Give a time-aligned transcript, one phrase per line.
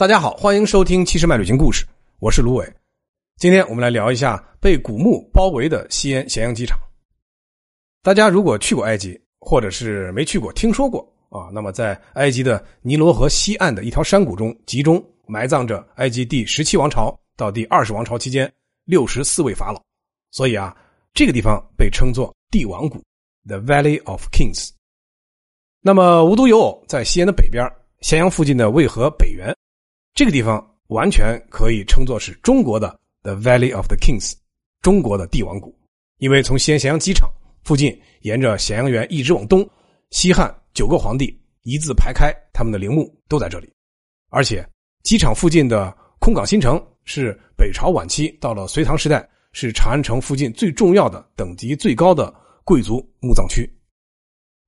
[0.00, 1.84] 大家好，欢迎收听《七十迈旅行故事》，
[2.20, 2.66] 我是卢伟。
[3.36, 6.78] 今天我们来聊一下被古墓包围的西安咸阳机场。
[8.02, 18.50] 大家如果去过埃及，或者是没去过，听说过啊，那么在埃及的尼罗河西岸的一条山谷中，集中埋葬着埃及第十七王朝到第二十王朝期间
[18.86, 19.82] 六十四位法老，
[20.30, 20.74] 所以啊，
[21.12, 23.04] 这个地方被称作帝王谷
[23.46, 24.70] （The Valley of Kings）。
[25.82, 27.70] 那么无独有偶，在西安的北边，
[28.00, 29.54] 咸阳附近的渭河北缘。
[30.20, 34.34] 这个地方完全可以称作是中国的 The Valley of the Kings，
[34.82, 35.74] 中国的帝王谷。
[36.18, 37.26] 因为从西安咸阳机场
[37.64, 39.66] 附近，沿着咸阳园一直往东，
[40.10, 43.72] 西汉九个皇帝一字排开，他们的陵墓都在这里。
[44.28, 44.62] 而且，
[45.02, 52.30] 机场附近的空港新城是北朝晚期到了隋唐时代，是长安城附近最重要的、等级最高的
[52.62, 53.66] 贵族墓葬区。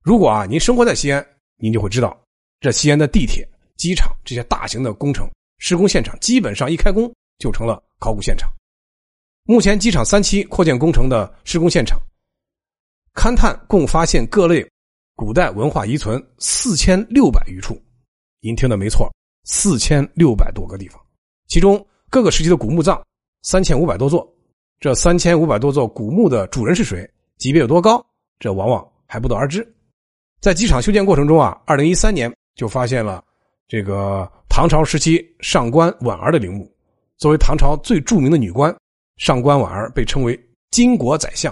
[0.01, 1.23] 如果啊，您生活在西安，
[1.57, 2.19] 您就会知道，
[2.59, 3.47] 这西安的地铁。
[3.75, 5.27] 机场这些大型的工程
[5.65, 7.09] 施工现场，基本上一开工
[7.39, 8.51] 就成了考古现场。
[9.45, 11.97] 目前机场三期扩建工程的施工现场，
[13.13, 14.69] 勘探共发现各类
[15.15, 17.81] 古代文化遗存四千六百余处。
[18.41, 19.09] 您听的没错，
[19.45, 21.01] 四千六百多个地方，
[21.47, 23.01] 其中各个时期的古墓葬
[23.43, 24.29] 三千五百多座。
[24.81, 28.05] 这三千五百多座古墓的主人是谁，级别有多高，
[28.37, 29.65] 这往往还不得而知。
[30.41, 33.23] 在机场修建过程中啊，二零一三年就发现了。
[33.65, 36.71] 这个唐朝时期上官婉儿的陵墓，
[37.17, 38.71] 作为唐朝最著名的女官，
[39.17, 41.51] 上官婉儿被称为巾帼宰相。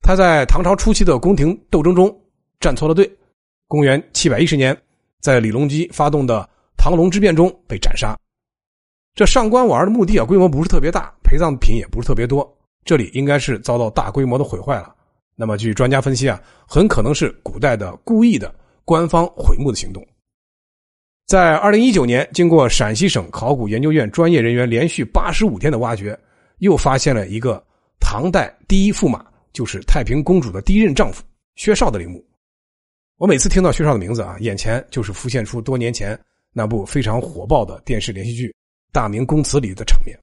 [0.00, 2.10] 她在唐朝初期的宫廷斗争中
[2.58, 3.06] 站错了队，
[3.68, 4.74] 公元七百一十年，
[5.20, 8.16] 在李隆基发动的唐隆之变中被斩杀。
[9.14, 12.50] 这上官婉儿的墓地啊，规模不是特别大，陪葬品也不是特别多，
[12.82, 14.94] 这里应该是遭到大规模的毁坏了。
[15.36, 18.54] 那么，据专家分析啊，很可能是古代的故意的
[18.86, 20.02] 官方毁墓的行动。
[21.32, 26.14] 在二零一九年，经过陕西省考古研究院专业人员连续八十五天的挖掘，
[26.58, 27.64] 又发现了一个
[27.98, 32.22] 唐代第一驸马，就是太平公主的第一任丈夫薛绍的陵墓。
[33.16, 36.20] 我每次听到薛绍的名字啊，眼前就是浮现出多年前
[36.52, 38.48] 那部非常火爆的电视连续剧
[38.92, 40.14] 《大明宫词》里的场面。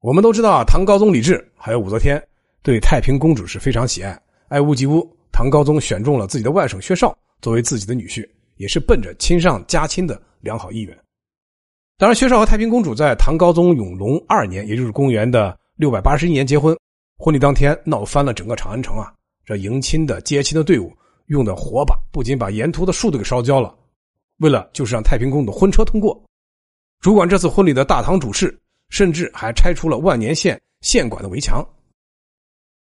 [0.00, 2.20] 我们都知道啊，唐高宗李治还有武则天
[2.60, 5.08] 对太平公主是非常喜爱，爱屋及乌。
[5.30, 10.20] 唐高宗选中了自己的外甥薛绍作为自己的女婿，也是奔着亲上加亲的。
[10.40, 10.98] 良好意愿。
[11.98, 16.76] 当然，薛绍和太平公主在唐高宗永隆二年，也就是公元的六百八十一年结婚。
[17.18, 19.12] 婚礼当天闹翻了整个长安城啊！
[19.44, 20.90] 这迎亲的、接亲的队伍
[21.26, 23.76] 用的火把，不仅把沿途的树都给烧焦了，
[24.38, 26.18] 为了就是让太平公主婚车通过。
[27.00, 28.58] 主管这次婚礼的大唐主事，
[28.88, 31.62] 甚至还拆除了万年县县管的围墙。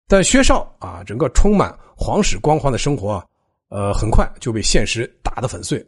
[0.06, 3.20] 但薛绍啊，整个充满皇室光环的生活，
[3.68, 5.84] 呃，很快就被现实打得粉碎。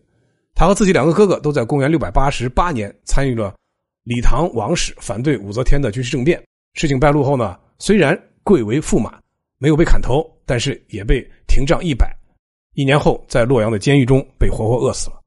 [0.55, 3.55] 他和自己两个哥哥都在公元六百八十八年参与了
[4.05, 6.43] 李唐王室反对武则天的军事政变。
[6.75, 9.19] 事情败露后呢，虽然贵为驸马，
[9.59, 12.15] 没有被砍头，但是也被廷杖一百。
[12.75, 15.21] 一年后，在洛阳的监狱中被活活饿死了。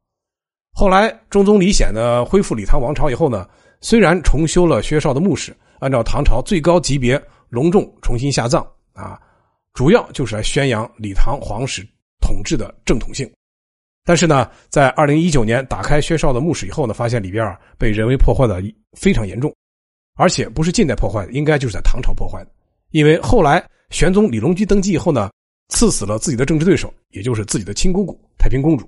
[0.72, 3.48] 后来，中宗李显呢恢复李唐王朝以后呢，
[3.82, 9.20] 虽然重修了薛绍的墓室，按照唐朝最高级别隆重重新下葬啊，
[9.74, 11.86] 主要就是来宣扬李唐皇室
[12.22, 13.30] 统治的正统性。
[14.06, 18.62] 但是呢，在二零一九年打开薛绍的墓室以后呢，发现里边啊被人为破坏的
[18.98, 19.54] 非常严重，
[20.16, 22.52] 而且不是近代破坏的，应该就是在唐朝破坏的。
[22.92, 25.32] 因为后来玄宗李隆基登基以后呢，
[25.70, 28.88] 赐死了自己的政治对手，也就是自己的亲姑姑太平公主。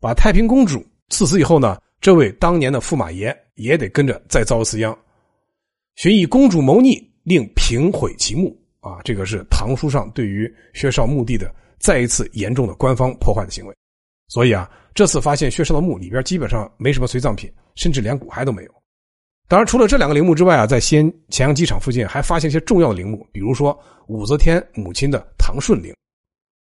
[0.00, 4.96] 把太平公主赐死以后呢，这位当年的驸马爷也得跟着再遭一次殃，
[5.96, 9.00] 寻以公主谋逆，令平毁其墓啊！
[9.02, 13.74] 这个是唐书上对于薛绍墓地的再一次严重的官方破坏的行为。
[14.28, 18.70] 所以啊，这次发现薛绍的墓里边基本上没什么随葬品，甚至连骨骸都没有。
[19.46, 25.94] 当然，除了这两个陵墓之外啊，在西安咸阳机场附近还发现一些重要的陵墓，比如说武则天母亲的唐顺陵，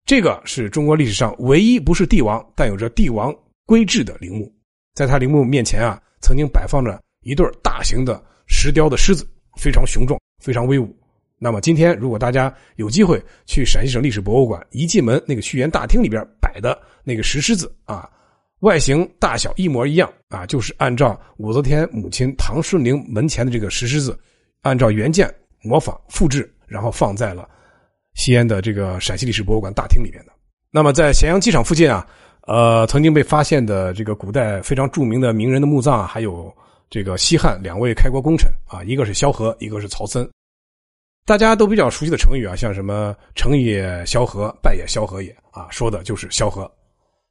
[0.06, 3.34] 这个是中国历史上唯一不是帝王但有着帝王
[3.66, 4.50] 规制的陵墓。
[4.94, 10.96] 在他陵墓面前啊，曾经摆放着一对大型的石雕的狮子，非常雄壮，非常威武。
[11.42, 18.06] 那么今天，如果大家有机会去陕西省历史博物馆，一进门那个序言大厅里边摆的那个石狮子啊，
[18.60, 24.14] 外形大小一模一样啊，就是按照武则天母亲唐顺陵门前的这个石狮子，
[24.60, 27.48] 按照原件模仿复制，然后放在了
[28.12, 30.32] 西安的这个陕西历史博物馆大厅里边的。
[30.70, 32.06] 那么在咸阳机场附近啊，
[32.48, 36.54] 呃，曾经被发现的这个古代非常著名的名人的墓葬，还有
[36.90, 40.28] 这个西汉两位开国功臣啊，一个是萧何，一个是曹参。
[41.26, 46.70] 大家都比较熟悉的成语啊，像什么“成也萧何，败也萧何也”啊，说的就是萧何。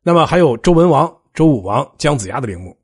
[0.04, 2.76] 那么还有周文王、周武王、姜子牙的陵墓，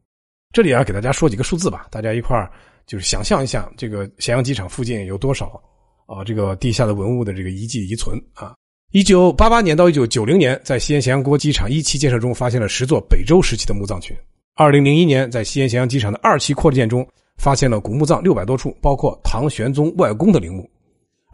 [0.52, 2.52] 这里啊，给大家说几个数字吧，大家一块儿
[2.86, 5.62] 就是想象一下，这个咸阳机场附近有多少
[6.06, 8.54] 啊这个地下的文物的这个遗迹遗存啊。
[8.92, 14.16] 一九八八年到一九九零年，在西安咸阳国际机场一期建设中发现了十座北周时期的墓葬群。
[14.56, 17.06] 二零零一年，在西安咸阳机场的二期扩建中，
[17.38, 20.70] 发现了古墓葬六百多处，包括唐玄宗外公的陵墓。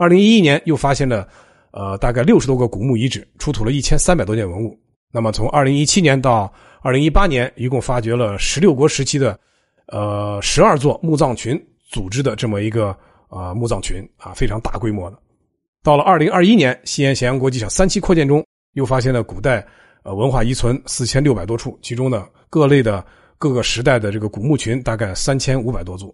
[0.02, 1.28] 二零一一年，又发现了
[1.70, 4.76] 呃大概六十多个古墓遗址，出土了一千三百多件文物。
[5.12, 6.52] 那么从二零一七年到
[6.82, 9.40] 二零一八年，一共发掘了十六国时期的
[9.86, 11.56] 呃十二座墓葬群
[11.88, 12.98] 组织的这么一个
[13.30, 15.20] 呃墓葬群啊，非常大规模的。
[15.84, 18.44] 到了二零二一年，西安咸阳国际机场三期扩建中，
[18.74, 19.64] 又发现了古代
[20.02, 23.06] 呃文化遗存四千六百多处，其中呢各类的
[23.38, 26.12] 各个时代的这个古墓群大概三千五百多座。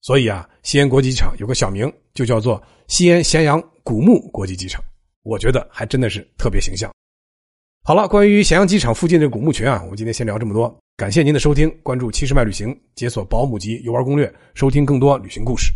[0.00, 4.82] 所以啊，西安国际机场有个小名，就叫做西安咸阳古墓国际机场。
[5.22, 6.90] 我觉得还真的是特别形象。
[7.84, 10.74] 好了，关于咸阳机场附近的古墓群啊，我们今天先聊这么多。
[10.96, 15.72] 感谢您的收听，关注七十迈旅行，解锁保姆级游玩攻略，收听更多旅行故事。